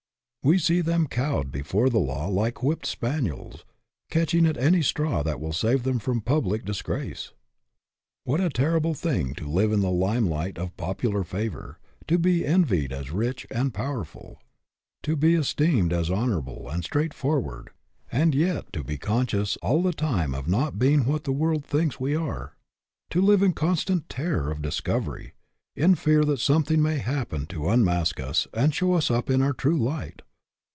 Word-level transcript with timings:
We 0.43 0.57
see 0.57 0.81
them 0.81 1.05
cowed 1.05 1.51
before 1.51 1.87
the 1.87 1.99
law 1.99 2.25
like 2.25 2.63
whipped 2.63 2.87
spaniels; 2.87 3.63
catching 4.09 4.47
at 4.47 4.57
any 4.57 4.81
straw 4.81 5.21
that 5.21 5.39
will 5.39 5.53
save 5.53 5.83
them 5.83 5.99
from 5.99 6.19
public 6.19 6.65
dis 6.65 6.81
grace! 6.81 7.31
What 8.23 8.41
a 8.41 8.49
terrible 8.49 8.95
thing 8.95 9.35
to 9.35 9.47
live 9.47 9.71
in 9.71 9.81
the 9.81 9.91
limelight 9.91 10.57
of 10.57 10.75
popular 10.77 11.23
favor, 11.23 11.77
to 12.07 12.17
be 12.17 12.43
envied 12.43 12.91
as 12.91 13.11
rich 13.11 13.45
and 13.51 13.71
powerful, 13.71 14.39
to 15.03 15.15
be 15.15 15.35
esteemed 15.35 15.93
as 15.93 16.09
honorable 16.09 16.67
and 16.67 16.83
straightforward, 16.83 17.69
and 18.11 18.33
yet 18.33 18.73
to 18.73 18.83
be 18.83 18.97
conscious 18.97 19.57
all 19.57 19.83
the 19.83 19.93
time 19.93 20.33
of 20.33 20.47
not 20.47 20.79
being 20.79 21.05
what 21.05 21.23
the 21.23 21.31
world 21.31 21.63
thinks 21.63 21.99
we 21.99 22.15
are; 22.15 22.55
to 23.11 23.21
live 23.21 23.43
in 23.43 23.53
constant 23.53 24.09
terror 24.09 24.49
of 24.49 24.63
discovery, 24.63 25.33
in 25.75 25.93
fear 25.93 26.23
that 26.25 26.39
something 26.39 26.81
may 26.81 26.97
happen 26.97 27.45
to 27.45 27.69
unmask 27.69 28.19
us 28.19 28.47
and 28.55 28.73
show 28.73 28.93
us 28.93 29.11
up 29.11 29.29
in 29.29 29.43
our 29.43 29.53
true 29.53 29.77
light! 29.77 30.23